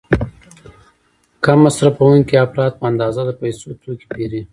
[1.43, 4.41] کم مصرفوونکي افراد په اندازه د پیسو توکي پیري.